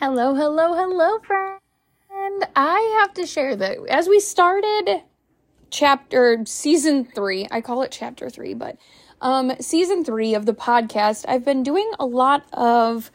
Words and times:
Hello, 0.00 0.34
hello, 0.34 0.72
hello, 0.72 1.18
friend. 1.18 2.46
I 2.56 3.00
have 3.00 3.12
to 3.12 3.26
share 3.26 3.54
that 3.54 3.76
as 3.90 4.08
we 4.08 4.18
started 4.18 5.02
chapter 5.68 6.38
season 6.46 7.04
three, 7.04 7.46
I 7.50 7.60
call 7.60 7.82
it 7.82 7.90
chapter 7.92 8.30
three, 8.30 8.54
but 8.54 8.78
um, 9.20 9.52
season 9.60 10.02
three 10.02 10.32
of 10.32 10.46
the 10.46 10.54
podcast, 10.54 11.26
I've 11.28 11.44
been 11.44 11.62
doing 11.62 11.90
a 11.98 12.06
lot 12.06 12.44
of 12.54 13.10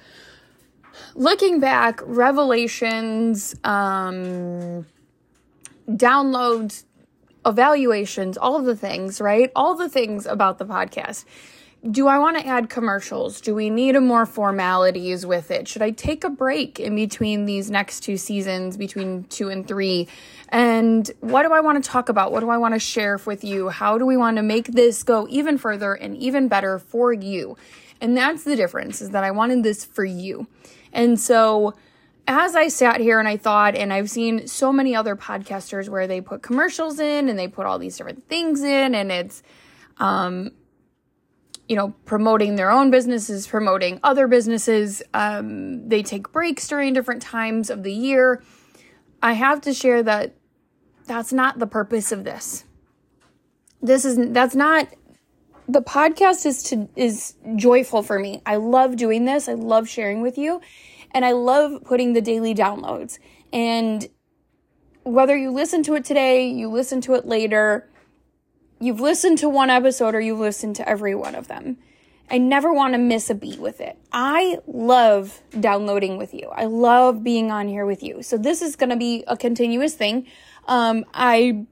looking 1.16 1.60
back, 1.60 2.02
revelations, 2.04 3.56
um, 3.64 4.86
downloads, 5.90 6.86
evaluations, 7.48 8.38
all 8.38 8.56
of 8.58 8.66
the 8.66 8.76
things, 8.76 9.20
right? 9.20 9.52
All 9.56 9.74
the 9.74 9.90
things 9.90 10.28
about 10.28 10.60
the 10.60 10.68
podcast 10.68 11.26
do 11.90 12.08
I 12.08 12.18
want 12.18 12.38
to 12.38 12.46
add 12.46 12.70
commercials? 12.70 13.42
Do 13.42 13.54
we 13.54 13.70
need 13.70 14.00
more 14.00 14.26
formalities 14.26 15.26
with 15.26 15.52
it? 15.52 15.68
Should 15.68 15.84
I 15.84 15.92
take 15.92 16.24
a 16.24 16.30
break 16.30 16.80
in 16.80 16.96
between 16.96 17.46
these 17.46 17.70
next 17.70 18.00
two 18.00 18.18
seasons, 18.18 18.76
between 18.76 19.26
two 19.26 19.50
and 19.50 19.68
three? 19.68 20.08
And 20.50 21.10
what 21.20 21.44
do 21.44 21.54
I 21.54 21.60
want 21.60 21.84
to 21.84 21.88
talk 21.88 22.10
about? 22.10 22.32
What 22.32 22.40
do 22.40 22.50
I 22.50 22.58
want 22.58 22.74
to 22.74 22.80
share 22.80 23.20
with 23.26 23.44
you? 23.44 23.70
How 23.70 23.98
do 23.98 24.06
we 24.06 24.18
want 24.18 24.38
to 24.38 24.44
make 24.44 24.68
this 24.68 25.04
go 25.04 25.28
even 25.30 25.58
further 25.58 25.94
and 25.94 26.18
even 26.18 26.48
better 26.48 26.80
for 26.80 27.14
you? 27.14 27.56
And 28.02 28.18
that's 28.18 28.44
the 28.44 28.56
difference 28.56 29.02
is 29.02 29.12
that 29.12 29.24
I 29.24 29.32
wanted 29.32 29.64
this 29.64 29.86
for 29.86 30.04
you. 30.04 30.48
And 30.92 31.20
so 31.20 31.76
as 32.28 32.56
I 32.56 32.68
sat 32.70 33.00
here 33.00 33.20
and 33.20 33.28
I 33.28 33.38
thought, 33.38 33.76
and 33.76 33.94
I've 33.94 34.10
seen 34.10 34.48
so 34.48 34.74
many 34.74 34.96
other 34.96 35.16
podcasters 35.16 35.88
where 35.88 36.08
they 36.08 36.20
put 36.20 36.42
commercials 36.42 37.00
in 37.00 37.30
and 37.30 37.38
they 37.38 37.48
put 37.48 37.68
all 37.68 37.78
these 37.78 37.98
different 37.98 38.28
things 38.28 38.64
in, 38.64 38.96
and 38.96 39.12
it's, 39.12 39.44
um, 39.98 40.52
you 41.68 41.76
know, 41.76 41.94
promoting 42.06 42.56
their 42.56 42.72
own 42.72 42.92
businesses, 42.92 43.48
promoting 43.48 44.00
other 44.04 44.28
businesses. 44.28 45.02
Um, 45.14 45.88
they 45.90 46.04
take 46.04 46.32
breaks 46.32 46.68
during 46.68 46.94
different 46.94 47.22
times 47.22 47.70
of 47.70 47.84
the 47.84 47.94
year. 47.94 48.44
I 49.22 49.34
have 49.34 49.62
to 49.62 49.74
share 49.74 50.04
that 50.04 50.36
that's 51.06 51.34
not 51.34 51.60
the 51.60 51.68
purpose 51.68 52.12
of 52.12 52.24
this. 52.24 52.66
This 53.82 54.06
is 54.06 54.18
that's 54.32 54.56
not 54.56 54.88
the 55.68 55.82
podcast 55.82 56.46
is 56.46 56.64
to 56.64 56.88
is 56.96 57.36
joyful 57.56 58.04
for 58.04 58.20
me. 58.20 58.42
I 58.46 58.58
love 58.58 58.96
doing 58.96 59.26
this. 59.26 59.50
I 59.50 59.54
love 59.54 59.90
sharing 59.90 60.22
with 60.22 60.38
you 60.38 60.62
and 61.12 61.26
I 61.26 61.32
love 61.32 61.84
putting 61.84 62.14
the 62.14 62.22
daily 62.22 62.54
downloads. 62.54 63.20
And 63.52 64.08
whether 65.04 65.36
you 65.36 65.52
listen 65.52 65.82
to 65.84 65.96
it 65.96 66.04
today, 66.04 66.48
you 66.48 66.70
listen 66.70 67.00
to 67.02 67.14
it 67.14 67.26
later, 67.26 67.90
you've 68.80 69.00
listened 69.00 69.38
to 69.40 69.50
one 69.50 69.70
episode 69.70 70.16
or 70.16 70.20
you've 70.20 70.40
listened 70.40 70.76
to 70.78 70.88
every 70.88 71.16
one 71.16 71.36
of 71.36 71.48
them. 71.48 71.78
I 72.30 72.40
never 72.40 72.74
want 72.74 72.94
to 72.94 72.98
miss 72.98 73.30
a 73.30 73.36
beat 73.36 73.60
with 73.60 73.80
it. 73.80 73.98
I 74.12 74.58
love 74.66 75.42
downloading 75.60 76.18
with 76.18 76.34
you. 76.34 76.50
I 76.50 76.66
love 76.66 77.24
being 77.24 77.52
on 77.52 77.68
here 77.68 77.86
with 77.86 78.02
you. 78.02 78.24
So 78.24 78.38
this 78.38 78.62
is 78.62 78.76
going 78.76 78.90
to 78.90 78.96
be 78.96 79.24
a 79.28 79.38
continuous 79.38 79.94
thing. 79.94 80.26
Um, 80.68 81.06
I 81.14 81.66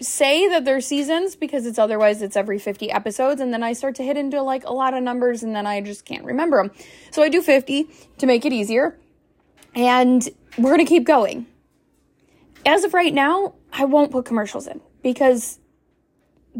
say 0.00 0.48
that 0.48 0.64
there's 0.64 0.86
seasons 0.86 1.36
because 1.36 1.64
it's 1.64 1.78
otherwise 1.78 2.20
it's 2.20 2.36
every 2.36 2.58
50 2.58 2.90
episodes 2.90 3.40
and 3.40 3.52
then 3.52 3.62
I 3.62 3.72
start 3.72 3.94
to 3.96 4.02
hit 4.02 4.16
into 4.16 4.42
like 4.42 4.64
a 4.64 4.72
lot 4.72 4.92
of 4.92 5.02
numbers 5.02 5.42
and 5.42 5.54
then 5.54 5.66
I 5.66 5.80
just 5.80 6.04
can't 6.04 6.24
remember 6.24 6.62
them. 6.62 6.72
So 7.10 7.22
I 7.22 7.28
do 7.28 7.40
50 7.40 7.88
to 8.18 8.26
make 8.26 8.44
it 8.44 8.52
easier. 8.52 8.98
And 9.74 10.28
we're 10.58 10.74
going 10.74 10.84
to 10.84 10.88
keep 10.88 11.04
going. 11.04 11.46
As 12.66 12.84
of 12.84 12.94
right 12.94 13.12
now, 13.12 13.54
I 13.72 13.84
won't 13.84 14.12
put 14.12 14.24
commercials 14.24 14.66
in 14.66 14.80
because 15.02 15.58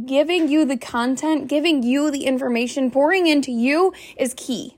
giving 0.07 0.49
you 0.49 0.65
the 0.65 0.77
content, 0.77 1.49
giving 1.49 1.83
you 1.83 2.11
the 2.11 2.25
information, 2.25 2.91
pouring 2.91 3.27
into 3.27 3.53
you 3.53 3.93
is 4.17 4.35
key. 4.37 4.77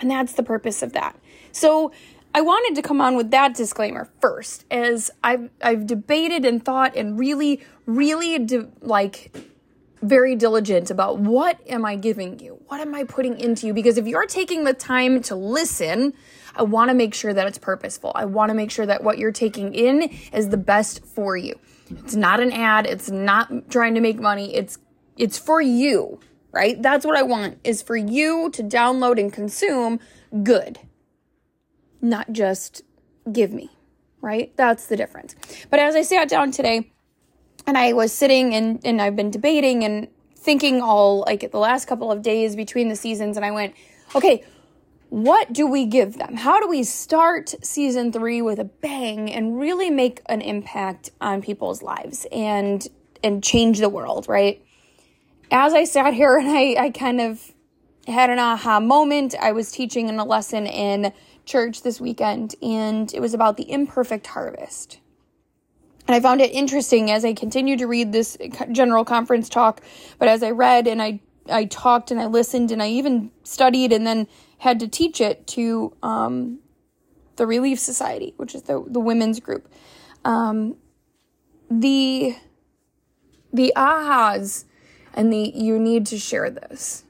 And 0.00 0.10
that's 0.10 0.32
the 0.32 0.42
purpose 0.42 0.82
of 0.82 0.92
that. 0.94 1.16
So 1.52 1.92
I 2.34 2.40
wanted 2.40 2.76
to 2.76 2.82
come 2.82 3.00
on 3.00 3.16
with 3.16 3.30
that 3.32 3.54
disclaimer 3.54 4.08
first, 4.20 4.64
as 4.70 5.10
I've 5.22 5.50
I've 5.62 5.86
debated 5.86 6.44
and 6.44 6.64
thought 6.64 6.96
and 6.96 7.18
really, 7.18 7.60
really 7.86 8.38
de- 8.38 8.68
like 8.80 9.36
very 10.00 10.34
diligent 10.34 10.90
about 10.90 11.18
what 11.18 11.60
am 11.68 11.84
I 11.84 11.96
giving 11.96 12.38
you? 12.38 12.58
What 12.68 12.80
am 12.80 12.94
I 12.94 13.04
putting 13.04 13.38
into 13.38 13.66
you? 13.66 13.74
Because 13.74 13.98
if 13.98 14.06
you're 14.06 14.26
taking 14.26 14.64
the 14.64 14.72
time 14.72 15.20
to 15.22 15.34
listen, 15.34 16.14
I 16.54 16.62
want 16.62 16.88
to 16.88 16.94
make 16.94 17.14
sure 17.14 17.34
that 17.34 17.46
it's 17.46 17.58
purposeful. 17.58 18.12
I 18.14 18.24
want 18.24 18.48
to 18.50 18.54
make 18.54 18.70
sure 18.70 18.86
that 18.86 19.04
what 19.04 19.18
you're 19.18 19.32
taking 19.32 19.74
in 19.74 20.02
is 20.32 20.48
the 20.48 20.56
best 20.56 21.04
for 21.04 21.36
you. 21.36 21.58
It's 21.90 22.14
not 22.14 22.40
an 22.40 22.52
ad. 22.52 22.86
It's 22.86 23.10
not 23.10 23.70
trying 23.70 23.94
to 23.94 24.00
make 24.00 24.18
money. 24.18 24.54
It's 24.54 24.78
it's 25.16 25.38
for 25.38 25.60
you, 25.60 26.20
right? 26.52 26.80
That's 26.80 27.04
what 27.04 27.16
I 27.16 27.22
want 27.22 27.58
is 27.64 27.82
for 27.82 27.96
you 27.96 28.50
to 28.50 28.62
download 28.62 29.18
and 29.18 29.32
consume 29.32 30.00
good. 30.42 30.78
Not 32.00 32.32
just 32.32 32.82
give 33.30 33.52
me, 33.52 33.70
right? 34.20 34.56
That's 34.56 34.86
the 34.86 34.96
difference. 34.96 35.34
But 35.68 35.80
as 35.80 35.94
I 35.94 36.02
sat 36.02 36.28
down 36.28 36.52
today 36.52 36.92
and 37.66 37.76
I 37.76 37.92
was 37.92 38.12
sitting 38.12 38.54
and 38.54 38.80
and 38.84 39.02
I've 39.02 39.16
been 39.16 39.30
debating 39.30 39.84
and 39.84 40.08
thinking 40.36 40.80
all 40.80 41.24
like 41.26 41.50
the 41.50 41.58
last 41.58 41.86
couple 41.86 42.10
of 42.10 42.22
days 42.22 42.56
between 42.56 42.88
the 42.88 42.96
seasons 42.96 43.36
and 43.36 43.44
I 43.44 43.50
went, 43.50 43.74
"Okay, 44.14 44.44
what 45.10 45.52
do 45.52 45.66
we 45.66 45.86
give 45.86 46.18
them? 46.18 46.36
How 46.36 46.60
do 46.60 46.68
we 46.68 46.84
start 46.84 47.52
season 47.62 48.12
three 48.12 48.40
with 48.40 48.60
a 48.60 48.64
bang 48.64 49.30
and 49.30 49.58
really 49.58 49.90
make 49.90 50.22
an 50.26 50.40
impact 50.40 51.10
on 51.20 51.42
people's 51.42 51.82
lives 51.82 52.26
and 52.32 52.86
and 53.22 53.44
change 53.44 53.80
the 53.80 53.88
world, 53.88 54.28
right? 54.28 54.64
As 55.50 55.74
I 55.74 55.84
sat 55.84 56.14
here 56.14 56.36
and 56.38 56.48
I, 56.48 56.84
I 56.84 56.90
kind 56.90 57.20
of 57.20 57.52
had 58.06 58.30
an 58.30 58.38
aha 58.38 58.80
moment, 58.80 59.34
I 59.38 59.52
was 59.52 59.72
teaching 59.72 60.08
in 60.08 60.18
a 60.18 60.24
lesson 60.24 60.66
in 60.66 61.12
church 61.44 61.82
this 61.82 62.00
weekend, 62.00 62.54
and 62.62 63.12
it 63.12 63.20
was 63.20 63.34
about 63.34 63.56
the 63.56 63.70
imperfect 63.70 64.28
harvest. 64.28 65.00
And 66.06 66.14
I 66.14 66.20
found 66.20 66.40
it 66.40 66.52
interesting 66.52 67.10
as 67.10 67.24
I 67.24 67.34
continued 67.34 67.80
to 67.80 67.86
read 67.86 68.12
this 68.12 68.38
general 68.70 69.04
conference 69.04 69.48
talk, 69.48 69.82
but 70.20 70.28
as 70.28 70.42
I 70.44 70.50
read 70.50 70.86
and 70.86 71.02
I 71.02 71.20
I 71.48 71.64
talked 71.64 72.12
and 72.12 72.20
I 72.20 72.26
listened 72.26 72.70
and 72.70 72.80
I 72.80 72.88
even 72.88 73.32
studied 73.42 73.92
and 73.92 74.06
then 74.06 74.28
had 74.60 74.78
to 74.78 74.88
teach 74.88 75.20
it 75.20 75.46
to 75.46 75.94
um, 76.02 76.58
the 77.36 77.46
Relief 77.46 77.78
Society, 77.80 78.34
which 78.36 78.54
is 78.54 78.62
the 78.62 78.84
the 78.86 79.00
women's 79.00 79.40
group. 79.40 79.68
Um, 80.24 80.76
the 81.70 82.36
the 83.52 83.72
ahas 83.74 84.64
and 85.14 85.32
the 85.32 85.52
you 85.54 85.78
need 85.78 86.06
to 86.06 86.18
share 86.18 86.50
this 86.50 87.04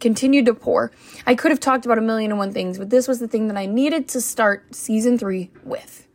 continued 0.00 0.46
to 0.46 0.54
pour. 0.54 0.92
I 1.26 1.34
could 1.34 1.50
have 1.50 1.60
talked 1.60 1.86
about 1.86 1.96
a 1.96 2.02
million 2.02 2.30
and 2.30 2.38
one 2.38 2.52
things, 2.52 2.78
but 2.78 2.90
this 2.90 3.08
was 3.08 3.20
the 3.20 3.28
thing 3.28 3.48
that 3.48 3.56
I 3.56 3.64
needed 3.64 4.08
to 4.08 4.20
start 4.20 4.74
season 4.74 5.16
three 5.16 5.50
with. 5.62 6.06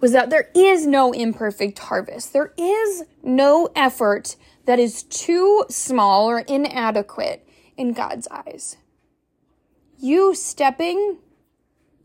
Was 0.00 0.12
that 0.12 0.30
there 0.30 0.48
is 0.54 0.86
no 0.86 1.12
imperfect 1.12 1.78
harvest. 1.80 2.32
There 2.32 2.54
is 2.56 3.04
no 3.22 3.68
effort 3.74 4.36
that 4.64 4.78
is 4.78 5.02
too 5.02 5.64
small 5.68 6.30
or 6.30 6.40
inadequate 6.40 7.46
in 7.76 7.92
God's 7.92 8.28
eyes 8.28 8.76
you 9.98 10.34
stepping 10.34 11.18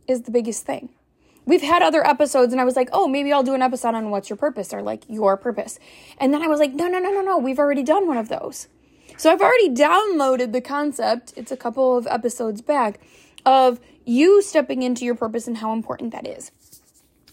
is 0.07 0.23
the 0.23 0.31
biggest 0.31 0.65
thing. 0.65 0.89
We've 1.45 1.61
had 1.61 1.81
other 1.81 2.05
episodes, 2.05 2.53
and 2.53 2.61
I 2.61 2.65
was 2.65 2.75
like, 2.75 2.89
oh, 2.93 3.07
maybe 3.07 3.33
I'll 3.33 3.43
do 3.43 3.53
an 3.53 3.61
episode 3.61 3.95
on 3.95 4.09
what's 4.09 4.29
your 4.29 4.37
purpose 4.37 4.73
or 4.73 4.81
like 4.81 5.03
your 5.09 5.35
purpose. 5.35 5.77
And 6.17 6.33
then 6.33 6.41
I 6.41 6.47
was 6.47 6.59
like, 6.59 6.73
no, 6.73 6.87
no, 6.87 6.99
no, 6.99 7.11
no, 7.11 7.21
no, 7.21 7.37
we've 7.37 7.59
already 7.59 7.83
done 7.83 8.07
one 8.07 8.17
of 8.17 8.29
those. 8.29 8.67
So 9.17 9.29
I've 9.31 9.41
already 9.41 9.69
downloaded 9.69 10.53
the 10.53 10.61
concept, 10.61 11.33
it's 11.35 11.51
a 11.51 11.57
couple 11.57 11.97
of 11.97 12.07
episodes 12.07 12.61
back, 12.61 12.99
of 13.45 13.79
you 14.05 14.41
stepping 14.41 14.83
into 14.83 15.05
your 15.05 15.15
purpose 15.15 15.47
and 15.47 15.57
how 15.57 15.73
important 15.73 16.11
that 16.13 16.25
is. 16.25 16.51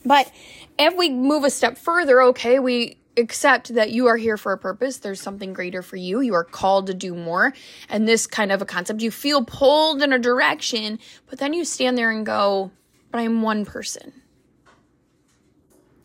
But 0.04 0.31
if 0.78 0.97
we 0.97 1.10
move 1.10 1.44
a 1.44 1.50
step 1.50 1.78
further, 1.78 2.22
okay, 2.22 2.59
we 2.59 3.00
accept 3.16 3.75
that 3.75 3.91
you 3.91 4.06
are 4.06 4.16
here 4.16 4.37
for 4.37 4.53
a 4.53 4.59
purpose. 4.59 4.98
There's 4.98 5.21
something 5.21 5.53
greater 5.53 5.82
for 5.82 5.97
you. 5.97 6.21
You 6.21 6.34
are 6.34 6.44
called 6.44 6.87
to 6.87 6.94
do 6.94 7.15
more. 7.15 7.53
And 7.88 8.06
this 8.06 8.26
kind 8.26 8.53
of 8.53 8.62
a 8.62 8.65
concept, 8.65 9.03
you 9.03 9.10
feel 9.10 9.44
pulled 9.44 10.03
in 10.03 10.12
a 10.12 10.19
direction, 10.19 10.98
but 11.28 11.38
then 11.38 11.53
you 11.53 11.65
stand 11.65 11.98
there 11.98 12.10
and 12.10 12.25
go, 12.25 12.71
but 13.10 13.19
I'm 13.19 13.43
one 13.43 13.65
person. 13.65 14.12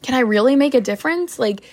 Can 0.02 0.16
I 0.16 0.20
really 0.20 0.56
make 0.56 0.74
a 0.74 0.82
difference? 0.82 1.40
Like, 1.40 1.64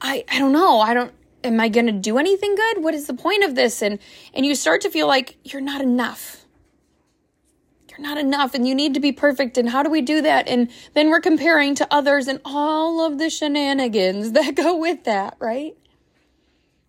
I, 0.00 0.24
I 0.30 0.38
don't 0.38 0.52
know. 0.52 0.80
I 0.80 0.94
don't, 0.94 1.12
am 1.44 1.60
I 1.60 1.68
going 1.68 1.86
to 1.86 1.92
do 1.92 2.18
anything 2.18 2.54
good? 2.54 2.82
What 2.82 2.94
is 2.94 3.06
the 3.06 3.14
point 3.14 3.44
of 3.44 3.54
this? 3.54 3.82
And, 3.82 3.98
and 4.34 4.46
you 4.46 4.54
start 4.54 4.80
to 4.82 4.90
feel 4.90 5.06
like 5.06 5.36
you're 5.44 5.62
not 5.62 5.80
enough 5.80 6.41
you're 7.92 8.06
not 8.06 8.18
enough 8.18 8.54
and 8.54 8.66
you 8.66 8.74
need 8.74 8.94
to 8.94 9.00
be 9.00 9.12
perfect 9.12 9.58
and 9.58 9.68
how 9.68 9.82
do 9.82 9.90
we 9.90 10.00
do 10.00 10.22
that? 10.22 10.48
And 10.48 10.70
then 10.94 11.10
we're 11.10 11.20
comparing 11.20 11.74
to 11.76 11.94
others 11.94 12.26
and 12.26 12.40
all 12.44 13.04
of 13.04 13.18
the 13.18 13.28
shenanigans 13.28 14.32
that 14.32 14.54
go 14.56 14.76
with 14.76 15.04
that 15.04 15.36
right? 15.38 15.76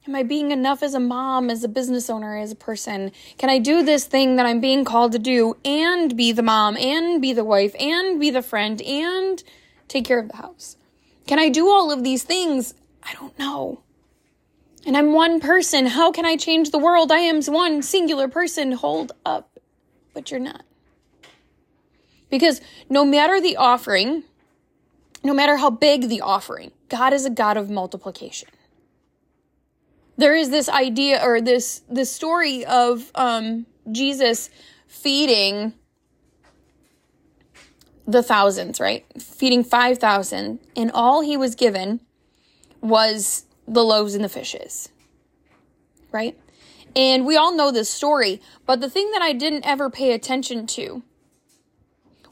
Am 0.07 0.15
i 0.15 0.23
being 0.23 0.51
enough 0.51 0.83
as 0.83 0.93
a 0.93 0.99
mom 0.99 1.49
as 1.49 1.63
a 1.63 1.69
business 1.69 2.09
owner 2.09 2.37
as 2.37 2.51
a 2.51 2.55
person? 2.55 3.11
Can 3.37 3.49
i 3.49 3.59
do 3.59 3.83
this 3.83 4.05
thing 4.05 4.37
that 4.37 4.45
i'm 4.45 4.61
being 4.61 4.85
called 4.85 5.11
to 5.13 5.19
do 5.19 5.57
and 5.65 6.15
be 6.15 6.31
the 6.31 6.41
mom 6.41 6.77
and 6.77 7.21
be 7.21 7.33
the 7.33 7.43
wife 7.43 7.75
and 7.79 8.19
be 8.19 8.29
the 8.29 8.41
friend 8.41 8.81
and 8.81 9.43
take 9.87 10.05
care 10.05 10.19
of 10.19 10.29
the 10.29 10.37
house? 10.37 10.77
Can 11.27 11.39
i 11.39 11.49
do 11.49 11.67
all 11.69 11.91
of 11.91 12.03
these 12.03 12.23
things? 12.23 12.73
I 13.03 13.13
don't 13.13 13.37
know. 13.37 13.81
And 14.85 14.95
i'm 14.95 15.13
one 15.13 15.39
person. 15.39 15.85
How 15.85 16.11
can 16.11 16.25
i 16.25 16.35
change 16.37 16.71
the 16.71 16.77
world? 16.77 17.11
I 17.11 17.19
am 17.19 17.41
one 17.43 17.81
singular 17.81 18.27
person. 18.27 18.73
Hold 18.73 19.11
up. 19.25 19.59
But 20.13 20.29
you're 20.31 20.39
not 20.39 20.63
Because 22.33 22.61
no 22.89 23.05
matter 23.05 23.39
the 23.39 23.57
offering, 23.57 24.23
no 25.23 25.35
matter 25.35 25.57
how 25.57 25.69
big 25.69 26.09
the 26.09 26.21
offering, 26.21 26.71
God 26.89 27.13
is 27.13 27.27
a 27.27 27.29
God 27.29 27.57
of 27.57 27.69
multiplication. 27.69 28.49
There 30.17 30.35
is 30.35 30.49
this 30.49 30.67
idea 30.67 31.23
or 31.23 31.41
this 31.41 31.83
this 31.87 32.11
story 32.11 32.65
of 32.65 33.11
um, 33.13 33.67
Jesus 33.91 34.49
feeding 34.87 35.73
the 38.07 38.23
thousands, 38.23 38.79
right? 38.79 39.05
Feeding 39.21 39.63
5,000, 39.63 40.57
and 40.75 40.91
all 40.91 41.21
he 41.21 41.37
was 41.37 41.53
given 41.53 41.99
was 42.81 43.45
the 43.67 43.83
loaves 43.83 44.15
and 44.15 44.23
the 44.23 44.27
fishes, 44.27 44.89
right? 46.11 46.35
And 46.95 47.27
we 47.27 47.37
all 47.37 47.55
know 47.55 47.69
this 47.71 47.91
story, 47.91 48.41
but 48.65 48.81
the 48.81 48.89
thing 48.89 49.11
that 49.11 49.21
I 49.21 49.33
didn't 49.33 49.67
ever 49.67 49.91
pay 49.91 50.13
attention 50.13 50.65
to 50.65 51.03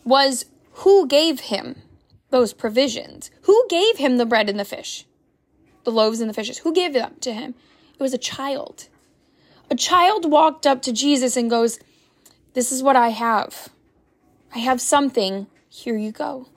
was 0.04 0.46
who 0.74 1.08
gave 1.08 1.42
him 1.42 1.82
those 2.30 2.54
provisions? 2.54 3.30
Who 3.44 3.66
gave 3.70 3.98
him 3.98 4.18
the 4.18 4.26
bread 4.26 4.50
and 4.50 4.60
the 4.60 4.66
fish? 4.66 5.06
The 5.84 5.92
loaves 5.92 6.20
and 6.20 6.30
the 6.30 6.34
fishes. 6.34 6.60
Who 6.60 6.74
gave 6.74 6.94
them 6.94 7.16
to 7.22 7.34
him? 7.34 7.56
It 7.94 8.02
was 8.02 8.14
a 8.14 8.18
child. 8.18 8.88
A 9.70 9.76
child 9.76 10.30
walked 10.30 10.68
up 10.68 10.82
to 10.84 10.92
Jesus 10.92 11.38
and 11.38 11.50
goes, 11.50 11.80
This 12.54 12.72
is 12.72 12.84
what 12.84 12.96
I 12.96 13.10
have. 13.10 13.70
I 14.54 14.60
have 14.60 14.82
something. 14.82 15.48
Here 15.70 15.98
you 15.98 16.12
go. 16.12 16.48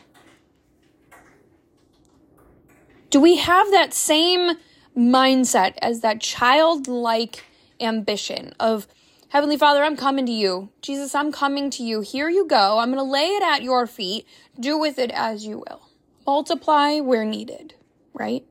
Do 3.11 3.21
we 3.21 3.37
have 3.37 3.71
that 3.71 3.95
same 3.95 4.57
mindset 4.97 5.75
as 5.81 6.01
that 6.01 6.21
childlike 6.21 7.45
ambition 7.81 8.53
of, 8.59 8.89
Heavenly 9.29 9.57
Father, 9.57 9.83
I'm 9.83 9.97
coming 9.97 10.27
to 10.27 10.33
you. 10.33 10.71
Jesus, 10.81 11.15
I'm 11.15 11.33
coming 11.33 11.71
to 11.71 11.83
you. 11.83 12.01
Here 12.01 12.29
you 12.29 12.47
go. 12.47 12.79
I'm 12.79 12.93
going 12.93 13.05
to 13.05 13.11
lay 13.11 13.27
it 13.27 13.43
at 13.43 13.63
your 13.63 13.87
feet. 13.87 14.27
Do 14.59 14.79
with 14.79 14.99
it 14.99 15.11
as 15.11 15.45
you 15.45 15.65
will. 15.69 15.89
Multiply 16.27 17.01
where 17.01 17.25
needed, 17.25 17.75
right? 18.13 18.45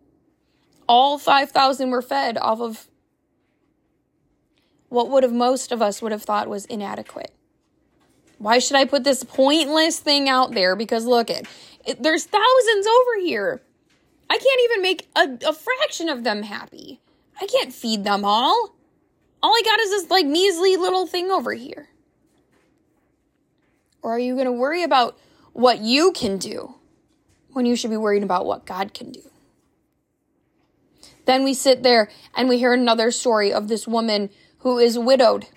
All 0.87 1.17
5,000 1.17 1.89
were 1.89 2.01
fed 2.01 2.37
off 2.37 2.59
of 2.59 2.87
what 4.89 5.09
would 5.09 5.23
have 5.23 5.33
most 5.33 5.71
of 5.71 5.81
us 5.81 6.01
would 6.01 6.11
have 6.11 6.23
thought 6.23 6.47
was 6.47 6.65
inadequate. 6.65 7.33
Why 8.37 8.59
should 8.59 8.75
I 8.75 8.85
put 8.85 9.03
this 9.03 9.23
pointless 9.23 9.99
thing 9.99 10.27
out 10.27 10.51
there? 10.51 10.75
Because 10.75 11.05
look 11.05 11.31
at 11.31 11.47
it, 11.85 12.03
there's 12.03 12.25
thousands 12.25 12.87
over 12.87 13.19
here. 13.21 13.61
I 14.29 14.37
can't 14.37 14.61
even 14.65 14.81
make 14.81 15.07
a, 15.15 15.49
a 15.49 15.53
fraction 15.53 16.09
of 16.09 16.23
them 16.23 16.43
happy. 16.43 16.99
I 17.39 17.47
can't 17.47 17.73
feed 17.73 18.03
them 18.03 18.25
all. 18.25 18.72
All 19.43 19.51
I 19.51 19.61
got 19.65 19.79
is 19.81 19.89
this 19.89 20.09
like 20.09 20.25
measly 20.25 20.77
little 20.77 21.05
thing 21.05 21.29
over 21.29 21.53
here. 21.53 21.89
Or 24.01 24.15
are 24.15 24.19
you 24.19 24.35
going 24.35 24.45
to 24.45 24.53
worry 24.53 24.83
about 24.83 25.17
what 25.51 25.79
you 25.79 26.13
can 26.13 26.37
do 26.37 26.75
when 27.51 27.65
you 27.65 27.75
should 27.75 27.91
be 27.91 27.97
worrying 27.97 28.23
about 28.23 28.45
what 28.45 28.65
God 28.65 28.93
can 28.93 29.11
do? 29.11 29.21
Then 31.25 31.43
we 31.43 31.53
sit 31.53 31.83
there 31.83 32.09
and 32.33 32.47
we 32.47 32.57
hear 32.57 32.73
another 32.73 33.11
story 33.11 33.51
of 33.51 33.67
this 33.67 33.87
woman 33.87 34.29
who 34.59 34.79
is 34.79 34.97
widowed 34.97 35.47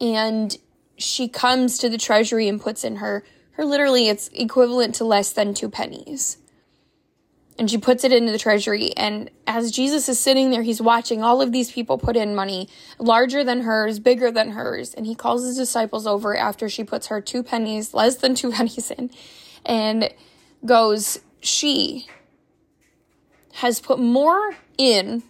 and 0.00 0.56
she 0.96 1.28
comes 1.28 1.78
to 1.78 1.88
the 1.88 1.98
treasury 1.98 2.48
and 2.48 2.60
puts 2.60 2.84
in 2.84 2.96
her 2.96 3.24
her 3.52 3.64
literally 3.64 4.08
it's 4.08 4.28
equivalent 4.32 4.94
to 4.96 5.04
less 5.04 5.32
than 5.32 5.54
two 5.54 5.68
pennies 5.68 6.38
and 7.58 7.70
she 7.70 7.78
puts 7.78 8.04
it 8.04 8.12
into 8.12 8.32
the 8.32 8.38
treasury. 8.38 8.92
And 8.96 9.30
as 9.46 9.70
jesus 9.70 10.08
is 10.08 10.18
sitting 10.18 10.50
there 10.50 10.62
he's 10.62 10.80
watching 10.80 11.22
all 11.22 11.42
of 11.42 11.52
these 11.52 11.72
people 11.72 11.98
put 11.98 12.16
in 12.16 12.34
money 12.34 12.68
larger 12.98 13.42
than 13.44 13.62
hers 13.62 13.98
bigger 13.98 14.30
than 14.30 14.50
hers. 14.50 14.94
And 14.94 15.06
he 15.06 15.14
calls 15.14 15.44
his 15.44 15.56
disciples 15.56 16.06
over 16.06 16.36
after 16.36 16.68
she 16.68 16.84
puts 16.84 17.08
her 17.08 17.20
two 17.20 17.42
pennies 17.42 17.94
less 17.94 18.16
than 18.16 18.34
two 18.34 18.50
pennies 18.52 18.90
in 18.90 19.10
and 19.64 20.10
goes 20.64 21.20
she 21.40 22.06
has 23.54 23.80
put 23.80 23.98
more 23.98 24.54
in 24.76 25.22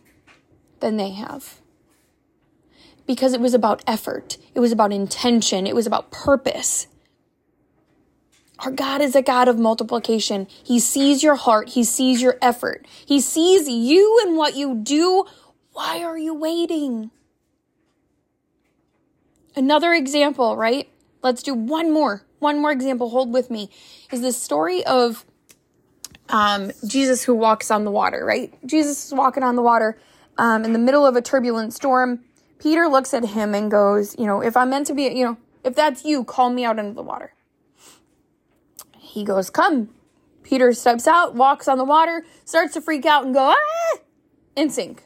than 0.81 0.97
they 0.97 1.11
have. 1.11 1.61
Because 3.07 3.33
it 3.33 3.41
was 3.41 3.55
about 3.55 3.83
effort, 3.87 4.37
it 4.55 4.61
was 4.61 4.71
about 4.71 4.93
intention, 4.93 5.67
it 5.67 5.75
was 5.75 5.87
about 5.87 6.11
purpose. 6.11 6.89
Our 8.61 8.73
God 8.73 9.01
is 9.01 9.15
a 9.15 9.23
God 9.23 9.47
of 9.49 9.59
multiplication. 9.59 10.49
He 10.65 10.81
sees 10.81 11.23
your 11.23 11.37
heart, 11.37 11.71
He 11.71 11.85
sees 11.85 12.21
your 12.21 12.37
effort, 12.43 12.87
He 13.07 13.21
sees 13.21 13.69
you 13.69 14.21
and 14.25 14.37
what 14.37 14.57
you 14.57 14.75
do. 14.75 15.25
Why 15.73 16.03
are 16.03 16.19
you 16.19 16.35
waiting? 16.35 17.11
Another 19.55 19.93
example, 19.93 20.57
right? 20.57 20.89
Let's 21.23 21.43
do 21.43 21.55
one 21.55 21.93
more. 21.93 22.23
One 22.39 22.61
more 22.61 22.71
example. 22.71 23.11
Hold 23.11 23.33
with 23.33 23.51
me. 23.51 23.71
Is 24.13 24.23
the 24.23 24.33
story 24.33 24.85
of 24.87 25.25
um, 26.29 26.73
Jesus 26.87 27.25
who 27.25 27.35
walks 27.35 27.71
on 27.71 27.85
the 27.85 27.91
water, 27.91 28.25
right? 28.25 28.53
Jesus 28.67 29.07
is 29.07 29.13
walking 29.13 29.43
on 29.43 29.57
the 29.57 29.63
water 29.63 29.99
um, 30.37 30.65
in 30.65 30.73
the 30.73 30.79
middle 30.79 31.07
of 31.07 31.17
a 31.17 31.23
turbulent 31.23 31.75
storm. 31.75 32.21
Peter 32.59 32.87
looks 32.89 33.15
at 33.15 33.25
him 33.25 33.55
and 33.55 33.71
goes, 33.71 34.19
You 34.19 34.27
know, 34.27 34.41
if 34.41 34.57
I'm 34.57 34.71
meant 34.71 34.87
to 34.89 34.95
be, 34.95 35.05
you 35.05 35.25
know, 35.25 35.37
if 35.65 35.75
that's 35.75 36.05
you, 36.05 36.25
call 36.25 36.51
me 36.51 36.65
out 36.65 36.79
into 36.79 36.93
the 36.93 37.03
water. 37.03 37.33
He 39.09 39.25
goes, 39.25 39.51
Come. 39.51 39.91
Peter 40.43 40.73
steps 40.73 41.07
out, 41.07 41.35
walks 41.35 41.69
on 41.69 41.79
the 41.79 41.85
water, 41.85 42.25
starts 42.45 42.75
to 42.75 42.81
freak 42.81 43.05
out 43.05 43.25
and 43.25 43.35
go, 43.35 43.55
Ah! 43.55 43.99
and 44.57 44.73
sink. 44.73 45.05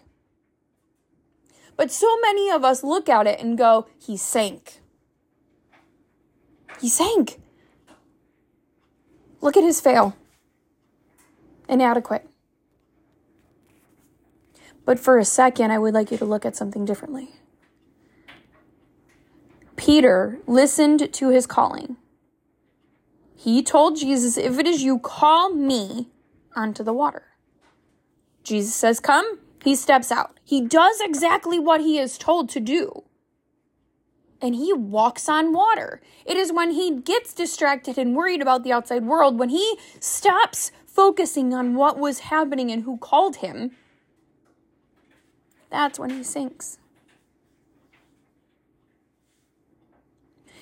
But 1.77 1.91
so 1.91 2.19
many 2.21 2.51
of 2.51 2.65
us 2.65 2.85
look 2.85 3.09
at 3.09 3.27
it 3.27 3.41
and 3.41 3.57
go, 3.57 3.87
He 3.99 4.17
sank. 4.17 4.81
He 6.81 6.89
sank. 6.89 7.41
Look 9.41 9.57
at 9.57 9.65
his 9.65 9.81
fail. 9.81 10.17
Inadequate. 11.69 12.29
But 14.85 14.99
for 14.99 15.19
a 15.19 15.25
second, 15.25 15.71
I 15.71 15.79
would 15.79 15.95
like 15.95 16.11
you 16.11 16.19
to 16.19 16.25
look 16.25 16.45
at 16.45 16.57
something 16.57 16.85
differently. 16.85 17.31
Peter 19.77 20.39
listened 20.47 21.13
to 21.13 21.29
his 21.31 21.47
calling. 21.47 21.97
He 23.43 23.61
told 23.61 23.97
Jesus, 23.97 24.37
If 24.37 24.61
it 24.61 24.69
is 24.69 24.85
you, 24.85 25.01
call 25.01 25.53
me 25.53 26.07
onto 26.55 26.85
the 26.85 26.93
water. 26.93 27.25
Jesus 28.45 28.73
says, 28.73 29.01
Come. 29.01 29.41
He 29.65 29.75
steps 29.75 30.13
out. 30.13 30.39
He 30.45 30.61
does 30.61 31.01
exactly 31.01 31.59
what 31.59 31.81
he 31.81 31.99
is 31.99 32.19
told 32.19 32.49
to 32.51 32.61
do. 32.61 33.03
And 34.41 34.55
he 34.55 34.73
walks 34.73 35.29
on 35.29 35.53
water. 35.53 36.01
It 36.25 36.37
is 36.37 36.53
when 36.53 36.71
he 36.71 37.01
gets 37.01 37.35
distracted 37.35 37.99
and 37.99 38.15
worried 38.15 38.43
about 38.43 38.63
the 38.63 38.73
outside 38.73 39.05
world, 39.05 39.41
when 39.41 39.49
he 39.49 39.77
stops 39.99 40.71
focusing 40.87 41.53
on 41.53 41.75
what 41.75 41.99
was 41.99 42.21
happening 42.21 42.71
and 42.71 42.85
who 42.85 42.97
called 42.97 43.37
him, 43.37 43.73
that's 45.69 45.99
when 45.99 46.11
he 46.11 46.23
sinks. 46.23 46.79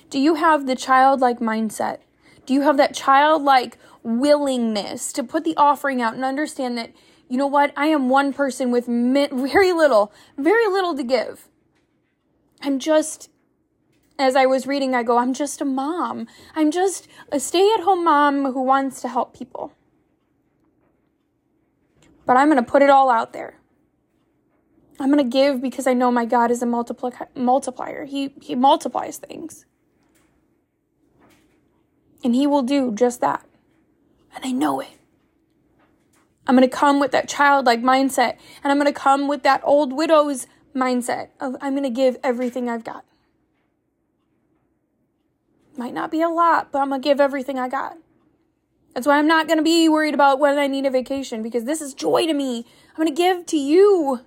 Do 0.09 0.19
you 0.19 0.37
have 0.37 0.67
the 0.67 0.77
childlike 0.77 1.41
mindset? 1.41 1.99
Do 2.47 2.55
you 2.55 2.63
have 2.63 2.77
that 2.77 2.95
childlike 2.95 3.79
willingness 4.03 5.13
to 5.13 5.23
put 5.23 5.45
the 5.45 5.57
offering 5.57 6.01
out 6.01 6.15
and 6.15 6.25
understand 6.25 6.77
that, 6.79 6.93
you 7.29 7.37
know 7.37 7.47
what, 7.47 7.73
I 7.77 7.87
am 7.87 8.09
one 8.09 8.33
person 8.33 8.71
with 8.71 8.87
very 8.87 9.73
little, 9.73 10.13
very 10.37 10.67
little 10.67 10.97
to 10.97 11.05
give? 11.05 11.49
I'm 12.63 12.79
just, 12.79 13.31
as 14.19 14.37
I 14.37 14.47
was 14.47 14.67
reading, 14.67 14.95
I 14.95 15.03
go, 15.03 15.19
I'm 15.19 15.33
just 15.33 15.61
a 15.61 15.65
mom. 15.65 16.27
I'm 16.55 16.71
just 16.71 17.09
a 17.33 17.41
stay 17.41 17.71
at 17.75 17.85
home 17.85 18.05
mom 18.05 18.53
who 18.53 18.63
wants 18.63 19.01
to 19.03 19.09
help 19.09 19.37
people. 19.37 19.73
But 22.27 22.37
I'm 22.37 22.51
going 22.51 22.63
to 22.63 22.71
put 22.71 22.83
it 22.83 22.91
all 22.91 23.11
out 23.11 23.33
there. 23.33 23.59
I'm 24.99 25.11
going 25.11 25.25
to 25.25 25.31
give 25.31 25.63
because 25.63 25.87
I 25.87 25.95
know 25.95 26.11
my 26.11 26.27
God 26.27 26.51
is 26.51 26.63
a 26.63 26.67
multipli- 26.67 27.35
multiplier. 27.35 28.05
He, 28.05 28.35
he 28.43 28.55
multiplies 28.55 29.17
things. 29.17 29.65
And 32.23 32.35
He 32.35 32.47
will 32.47 32.63
do 32.63 32.93
just 32.93 33.21
that. 33.21 33.45
And 34.35 34.45
I 34.45 34.53
know 34.53 34.81
it. 34.81 34.89
I'm 36.47 36.57
going 36.57 36.69
to 36.69 36.77
come 36.77 37.01
with 37.01 37.13
that 37.13 37.29
childlike 37.29 37.83
mindset. 37.83 38.37
And 38.63 38.71
I'm 38.71 38.79
going 38.79 38.93
to 38.93 38.99
come 38.99 39.29
with 39.29 39.43
that 39.43 39.61
old 39.65 39.93
widow's 39.93 40.47
mindset 40.75 41.29
of 41.41 41.57
I'm 41.61 41.73
going 41.73 41.85
to 41.85 41.91
give 41.91 42.17
everything 42.23 42.69
I've 42.69 42.85
got. 42.85 43.05
Might 45.77 45.95
not 45.95 46.11
be 46.11 46.21
a 46.21 46.29
lot, 46.29 46.73
but 46.73 46.81
I'm 46.81 46.89
going 46.89 47.01
to 47.01 47.09
give 47.09 47.21
everything 47.21 47.59
I 47.59 47.69
got. 47.69 47.97
That's 48.95 49.07
why 49.07 49.19
I'm 49.19 49.29
not 49.29 49.47
going 49.47 49.59
to 49.59 49.63
be 49.63 49.89
worried 49.89 50.15
about 50.15 50.41
when 50.41 50.59
I 50.59 50.67
need 50.67 50.85
a 50.85 50.91
vacation 50.91 51.43
because 51.43 51.65
this 51.65 51.81
is 51.81 51.95
joy 51.95 52.27
to 52.27 52.35
me. 52.35 52.67
I'm 52.91 52.97
going 52.97 53.09
to 53.09 53.15
give 53.15 53.47
to 53.47 53.57
you. 53.57 54.21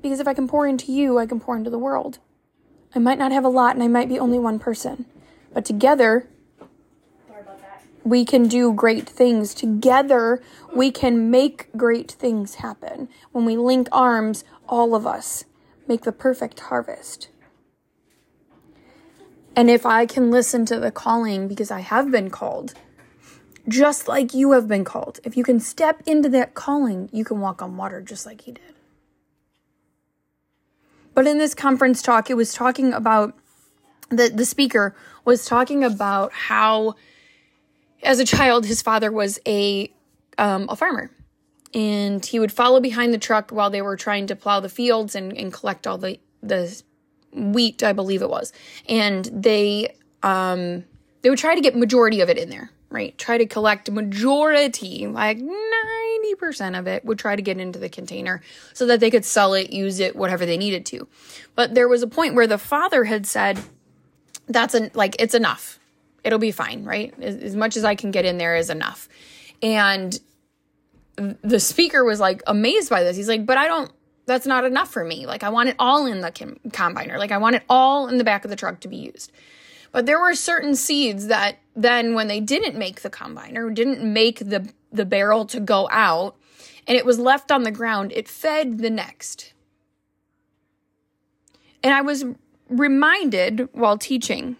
Because 0.00 0.20
if 0.20 0.26
I 0.26 0.34
can 0.34 0.48
pour 0.48 0.66
into 0.66 0.92
you, 0.92 1.18
I 1.18 1.26
can 1.26 1.40
pour 1.40 1.56
into 1.56 1.70
the 1.70 1.78
world. 1.78 2.18
I 2.94 2.98
might 2.98 3.18
not 3.18 3.32
have 3.32 3.44
a 3.44 3.48
lot 3.48 3.74
and 3.74 3.82
I 3.82 3.88
might 3.88 4.08
be 4.08 4.18
only 4.18 4.38
one 4.38 4.58
person. 4.58 5.06
But 5.54 5.64
together, 5.64 6.28
we 8.02 8.24
can 8.24 8.48
do 8.48 8.74
great 8.74 9.08
things. 9.08 9.54
Together, 9.54 10.42
we 10.74 10.90
can 10.90 11.30
make 11.30 11.68
great 11.76 12.10
things 12.10 12.56
happen. 12.56 13.08
When 13.32 13.46
we 13.46 13.56
link 13.56 13.88
arms, 13.90 14.44
all 14.68 14.94
of 14.94 15.06
us 15.06 15.44
make 15.88 16.02
the 16.02 16.12
perfect 16.12 16.60
harvest. 16.60 17.28
And 19.56 19.70
if 19.70 19.86
I 19.86 20.04
can 20.04 20.30
listen 20.30 20.66
to 20.66 20.80
the 20.80 20.90
calling 20.90 21.46
because 21.46 21.70
I 21.70 21.80
have 21.80 22.10
been 22.10 22.28
called, 22.28 22.74
just 23.68 24.08
like 24.08 24.34
you 24.34 24.52
have 24.52 24.66
been 24.66 24.84
called, 24.84 25.20
if 25.24 25.36
you 25.36 25.44
can 25.44 25.60
step 25.60 26.02
into 26.04 26.28
that 26.30 26.54
calling, 26.54 27.08
you 27.12 27.24
can 27.24 27.40
walk 27.40 27.62
on 27.62 27.76
water 27.76 28.02
just 28.02 28.26
like 28.26 28.42
he 28.42 28.52
did. 28.52 28.74
But 31.14 31.28
in 31.28 31.38
this 31.38 31.54
conference 31.54 32.02
talk, 32.02 32.28
it 32.28 32.34
was 32.34 32.52
talking 32.52 32.92
about 32.92 33.38
the, 34.18 34.28
the 34.28 34.44
speaker 34.44 34.94
was 35.24 35.44
talking 35.44 35.84
about 35.84 36.32
how, 36.32 36.94
as 38.02 38.18
a 38.18 38.24
child, 38.24 38.66
his 38.66 38.82
father 38.82 39.10
was 39.10 39.38
a 39.46 39.90
um, 40.36 40.66
a 40.68 40.76
farmer, 40.76 41.10
and 41.72 42.24
he 42.24 42.38
would 42.38 42.52
follow 42.52 42.80
behind 42.80 43.14
the 43.14 43.18
truck 43.18 43.50
while 43.50 43.70
they 43.70 43.82
were 43.82 43.96
trying 43.96 44.26
to 44.26 44.36
plow 44.36 44.60
the 44.60 44.68
fields 44.68 45.14
and, 45.14 45.36
and 45.36 45.52
collect 45.52 45.86
all 45.86 45.98
the 45.98 46.18
the 46.42 46.82
wheat, 47.32 47.82
I 47.82 47.92
believe 47.92 48.22
it 48.22 48.30
was, 48.30 48.52
and 48.88 49.24
they 49.26 49.94
um, 50.22 50.84
they 51.22 51.30
would 51.30 51.38
try 51.38 51.54
to 51.54 51.60
get 51.60 51.76
majority 51.76 52.20
of 52.20 52.28
it 52.28 52.38
in 52.38 52.50
there, 52.50 52.70
right? 52.90 53.16
Try 53.16 53.38
to 53.38 53.46
collect 53.46 53.90
majority, 53.90 55.06
like 55.06 55.38
ninety 55.38 56.34
percent 56.36 56.76
of 56.76 56.86
it, 56.86 57.04
would 57.04 57.18
try 57.18 57.36
to 57.36 57.42
get 57.42 57.58
into 57.58 57.78
the 57.78 57.88
container 57.88 58.42
so 58.72 58.86
that 58.86 59.00
they 59.00 59.10
could 59.10 59.24
sell 59.24 59.54
it, 59.54 59.72
use 59.72 60.00
it, 60.00 60.16
whatever 60.16 60.44
they 60.44 60.56
needed 60.56 60.84
to. 60.86 61.08
But 61.54 61.74
there 61.74 61.88
was 61.88 62.02
a 62.02 62.06
point 62.06 62.34
where 62.34 62.46
the 62.46 62.58
father 62.58 63.04
had 63.04 63.26
said, 63.26 63.58
"That's 64.46 64.74
an 64.74 64.90
like 64.94 65.16
it's 65.18 65.34
enough. 65.34 65.78
It'll 66.22 66.38
be 66.38 66.52
fine, 66.52 66.84
right? 66.84 67.14
As, 67.20 67.36
as 67.36 67.56
much 67.56 67.76
as 67.76 67.84
I 67.84 67.94
can 67.94 68.10
get 68.10 68.24
in 68.24 68.38
there 68.38 68.56
is 68.56 68.70
enough." 68.70 69.08
And 69.62 70.18
the 71.16 71.60
speaker 71.60 72.04
was 72.04 72.20
like 72.20 72.42
amazed 72.46 72.90
by 72.90 73.02
this. 73.02 73.16
He's 73.16 73.28
like, 73.28 73.46
"But 73.46 73.58
I 73.58 73.66
don't." 73.66 73.90
that's 74.26 74.46
not 74.46 74.64
enough 74.64 74.90
for 74.90 75.04
me. 75.04 75.26
Like 75.26 75.42
I 75.42 75.50
want 75.50 75.68
it 75.68 75.76
all 75.78 76.06
in 76.06 76.20
the 76.20 76.30
com- 76.30 76.58
combiner. 76.68 77.18
Like 77.18 77.32
I 77.32 77.38
want 77.38 77.56
it 77.56 77.62
all 77.68 78.08
in 78.08 78.18
the 78.18 78.24
back 78.24 78.44
of 78.44 78.50
the 78.50 78.56
truck 78.56 78.80
to 78.80 78.88
be 78.88 78.96
used. 78.96 79.32
But 79.92 80.06
there 80.06 80.20
were 80.20 80.34
certain 80.34 80.74
seeds 80.74 81.28
that 81.28 81.58
then 81.76 82.14
when 82.14 82.28
they 82.28 82.40
didn't 82.40 82.76
make 82.76 83.02
the 83.02 83.10
combiner, 83.10 83.72
didn't 83.72 84.00
make 84.02 84.38
the 84.38 84.68
the 84.92 85.04
barrel 85.04 85.44
to 85.46 85.60
go 85.60 85.88
out, 85.90 86.36
and 86.86 86.96
it 86.96 87.04
was 87.04 87.18
left 87.18 87.50
on 87.50 87.64
the 87.64 87.70
ground, 87.70 88.12
it 88.12 88.28
fed 88.28 88.78
the 88.78 88.90
next. 88.90 89.52
And 91.82 91.92
I 91.92 92.00
was 92.00 92.24
reminded 92.68 93.68
while 93.72 93.98
teaching 93.98 94.56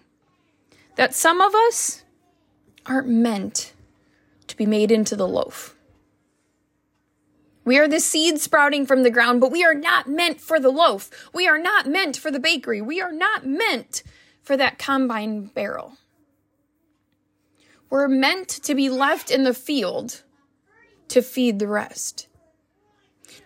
that 0.95 1.13
some 1.13 1.41
of 1.41 1.53
us 1.53 2.03
aren't 2.85 3.07
meant 3.07 3.73
to 4.47 4.55
be 4.55 4.65
made 4.65 4.91
into 4.91 5.15
the 5.15 5.27
loaf. 5.27 5.75
We 7.63 7.79
are 7.79 7.87
the 7.87 7.99
seed 7.99 8.39
sprouting 8.39 8.85
from 8.85 9.01
the 9.01 9.09
ground, 9.09 9.41
but 9.41 9.51
we 9.51 9.65
are 9.65 9.73
not 9.73 10.07
meant 10.07 10.39
for 10.39 10.59
the 10.59 10.69
loaf. 10.69 11.09
We 11.33 11.47
are 11.47 11.57
not 11.57 11.87
meant 11.87 12.15
for 12.15 12.29
the 12.29 12.39
bakery. 12.39 12.79
We 12.79 13.01
are 13.01 13.11
not 13.11 13.45
meant 13.45 14.03
for 14.43 14.55
that 14.55 14.77
combine 14.77 15.45
barrel. 15.45 15.97
We're 17.89 18.07
meant 18.07 18.49
to 18.49 18.75
be 18.75 18.89
left 18.89 19.31
in 19.31 19.43
the 19.43 19.53
field 19.53 20.21
to 21.07 21.23
feed 21.23 21.57
the 21.57 21.67
rest, 21.67 22.27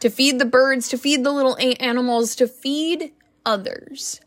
to 0.01 0.09
feed 0.09 0.37
the 0.37 0.45
birds, 0.45 0.89
to 0.89 0.97
feed 0.97 1.23
the 1.23 1.31
little 1.31 1.57
animals, 1.79 2.35
to 2.35 2.47
feed 2.47 3.13
others 3.45 4.19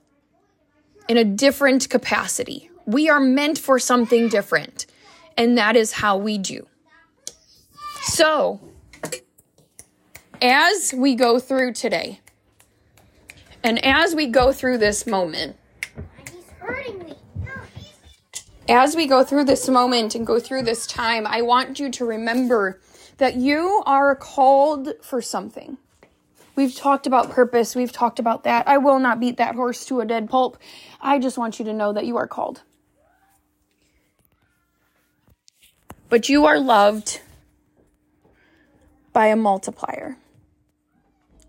in 1.09 1.17
a 1.17 1.25
different 1.25 1.89
capacity. 1.89 2.71
We 2.87 3.09
are 3.09 3.21
meant 3.21 3.59
for 3.59 3.79
something 3.79 4.29
different, 4.29 4.87
and 5.37 5.57
that 5.59 5.77
is 5.77 5.93
how 5.93 6.17
we 6.17 6.39
do. 6.39 6.67
So, 8.03 8.61
as 10.41 10.93
we 10.97 11.15
go 11.15 11.39
through 11.39 11.75
today, 11.75 12.21
and 13.63 13.85
as 13.85 14.15
we 14.15 14.27
go 14.27 14.53
through 14.53 14.79
this 14.79 15.07
moment, 15.07 15.57
as 18.69 18.97
we 18.97 19.07
go 19.07 19.23
through 19.23 19.45
this 19.45 19.69
moment 19.69 20.15
and 20.15 20.27
go 20.27 20.41
through 20.41 20.63
this 20.63 20.87
time, 20.87 21.27
I 21.27 21.43
want 21.43 21.79
you 21.79 21.91
to 21.91 22.05
remember 22.05 22.81
that 23.19 23.37
you 23.37 23.83
are 23.87 24.17
called 24.17 24.95
for 25.03 25.21
something. 25.21 25.79
We've 26.55 26.75
talked 26.75 27.07
about 27.07 27.31
purpose, 27.31 27.75
we've 27.75 27.93
talked 27.93 28.19
about 28.19 28.45
that. 28.45 28.69
I 28.69 28.79
will 28.79 28.99
not 28.99 29.21
beat 29.21 29.39
that 29.39 29.55
horse 29.55 29.85
to 29.87 30.01
a 30.01 30.05
dead 30.05 30.29
pulp. 30.29 30.59
I 31.01 31.19
just 31.19 31.39
want 31.39 31.59
you 31.59 31.65
to 31.65 31.73
know 31.73 31.93
that 31.93 32.05
you 32.05 32.17
are 32.17 32.27
called. 32.27 32.63
But 36.09 36.29
you 36.29 36.45
are 36.45 36.59
loved 36.61 37.21
by 39.13 39.29
a 39.29 39.37
multiplier. 39.37 40.19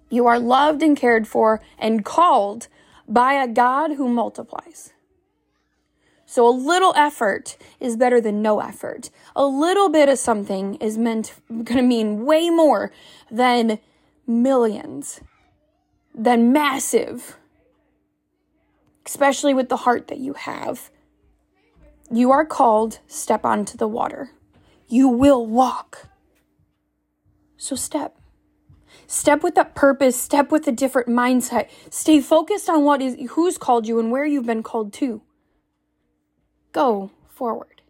You 0.09 0.27
are 0.27 0.39
loved 0.39 0.81
and 0.83 0.95
cared 0.95 1.27
for 1.27 1.61
and 1.77 2.05
called 2.05 2.67
by 3.07 3.33
a 3.33 3.47
God 3.47 3.93
who 3.93 4.07
multiplies. 4.07 4.93
So 6.25 6.47
a 6.47 6.49
little 6.49 6.93
effort 6.95 7.57
is 7.79 7.97
better 7.97 8.21
than 8.21 8.41
no 8.41 8.59
effort. 8.59 9.09
A 9.35 9.45
little 9.45 9.89
bit 9.89 10.09
of 10.09 10.17
something 10.17 10.75
is 10.75 10.97
meant 10.97 11.33
going 11.49 11.65
to 11.65 11.81
mean 11.81 12.25
way 12.25 12.49
more 12.49 12.91
than 13.29 13.79
millions, 14.27 15.21
then 16.13 16.51
massive. 16.51 17.37
Especially 19.05 19.53
with 19.53 19.69
the 19.69 19.77
heart 19.77 20.07
that 20.07 20.19
you 20.19 20.33
have. 20.33 20.89
You 22.11 22.31
are 22.31 22.45
called 22.45 22.99
step 23.07 23.43
onto 23.43 23.77
the 23.77 23.87
water. 23.87 24.31
You 24.87 25.07
will 25.07 25.45
walk. 25.45 26.09
So 27.57 27.75
step. 27.75 28.17
Step 29.07 29.43
with 29.43 29.55
that 29.55 29.75
purpose, 29.75 30.19
step 30.19 30.51
with 30.51 30.67
a 30.67 30.71
different 30.71 31.09
mindset. 31.09 31.69
Stay 31.89 32.21
focused 32.21 32.69
on 32.69 32.83
what 32.83 33.01
is 33.01 33.15
who's 33.31 33.57
called 33.57 33.87
you 33.87 33.99
and 33.99 34.11
where 34.11 34.25
you've 34.25 34.45
been 34.45 34.63
called 34.63 34.93
to. 34.93 35.21
Go 36.71 37.11
forward. 37.27 37.81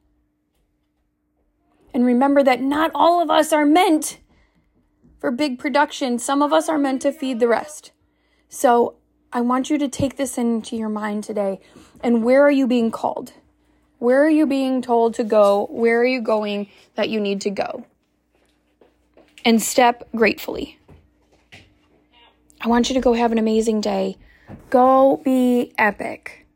And 1.93 2.05
remember 2.05 2.43
that 2.43 2.61
not 2.61 2.91
all 2.95 3.21
of 3.21 3.29
us 3.29 3.53
are 3.53 3.65
meant 3.65 4.19
for 5.23 5.31
big 5.31 5.57
production. 5.57 6.19
Some 6.19 6.41
of 6.41 6.51
us 6.51 6.67
are 6.67 6.77
meant 6.77 7.01
to 7.03 7.11
feed 7.13 7.39
the 7.39 7.47
rest. 7.47 7.93
So 8.49 8.95
I 9.31 9.39
want 9.39 9.69
you 9.69 9.77
to 9.77 9.87
take 9.87 10.17
this 10.17 10.37
into 10.37 10.75
your 10.75 10.89
mind 10.89 11.23
today. 11.23 11.61
And 12.01 12.25
where 12.25 12.45
are 12.45 12.51
you 12.51 12.67
being 12.67 12.91
called? 12.91 13.31
Where 13.99 14.21
are 14.21 14.29
you 14.29 14.45
being 14.45 14.81
told 14.81 15.13
to 15.13 15.23
go? 15.23 15.67
Where 15.71 16.01
are 16.01 16.05
you 16.05 16.19
going 16.19 16.67
that 16.95 17.07
you 17.07 17.21
need 17.21 17.39
to 17.39 17.49
go? 17.51 17.85
And 19.45 19.61
step 19.61 20.09
gratefully. 20.13 20.77
I 22.59 22.67
want 22.67 22.89
you 22.89 22.95
to 22.95 22.99
go 22.99 23.13
have 23.13 23.31
an 23.31 23.37
amazing 23.37 23.79
day. 23.79 24.17
Go 24.69 25.21
be 25.23 25.71
epic. 25.77 26.47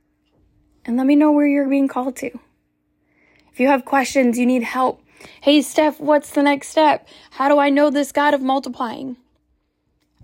And 0.83 0.97
let 0.97 1.07
me 1.07 1.15
know 1.15 1.31
where 1.31 1.47
you're 1.47 1.69
being 1.69 1.87
called 1.87 2.17
to. 2.17 2.37
If 3.53 3.61
you 3.61 3.69
have 3.69 3.85
questions, 3.85 4.37
you 4.37 4.45
need 4.45 4.63
help. 4.63 5.01
Hey, 5.41 5.61
Steph, 5.61 5.99
what's 5.99 6.31
the 6.31 6.43
next 6.43 6.69
step? 6.69 7.07
How 7.31 7.49
do 7.49 7.57
I 7.57 7.69
know 7.69 7.89
this 7.89 8.11
God 8.11 8.33
of 8.33 8.41
multiplying? 8.41 9.17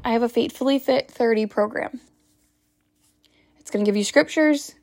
I 0.04 0.12
have 0.12 0.24
a 0.24 0.30
Faithfully 0.30 0.80
Fit 0.80 1.10
30 1.10 1.46
program. 1.46 2.02
It's 3.60 3.72
going 3.72 3.86
to 3.86 3.90
give 3.90 3.96
you 3.96 4.04
scriptures, 4.04 4.76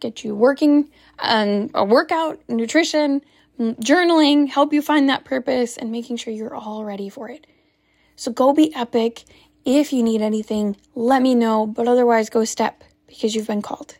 get 0.00 0.24
you 0.24 0.34
working 0.34 0.90
on 1.18 1.70
a 1.74 1.84
workout, 1.84 2.40
nutrition, 2.48 3.22
journaling, 3.58 4.48
help 4.48 4.72
you 4.72 4.82
find 4.82 5.08
that 5.08 5.24
purpose, 5.24 5.76
and 5.76 5.92
making 5.92 6.16
sure 6.16 6.32
you're 6.32 6.54
all 6.54 6.84
ready 6.84 7.08
for 7.08 7.28
it. 7.28 7.46
So 8.16 8.32
go 8.32 8.52
be 8.52 8.74
epic 8.74 9.24
if 9.64 9.92
you 9.92 10.02
need 10.02 10.20
anything, 10.20 10.76
let 10.94 11.22
me 11.22 11.34
know, 11.34 11.66
but 11.66 11.88
otherwise, 11.88 12.28
go 12.28 12.44
step 12.44 12.84
because 13.06 13.34
you've 13.34 13.46
been 13.46 13.62
called. 13.62 13.96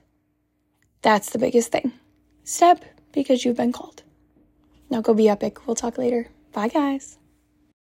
That's 1.01 1.31
the 1.31 1.39
biggest 1.39 1.73
thing. 1.73 1.93
Step 2.45 2.85
because 3.13 3.45
you've 3.45 3.57
been 3.57 3.73
called. 3.73 4.03
Now 4.95 5.01
go 5.01 5.13
be 5.13 5.29
epic. 5.29 5.67
We'll 5.67 5.75
talk 5.75 5.99
later. 5.99 6.29
Bye, 6.53 6.69
guys. 6.69 7.19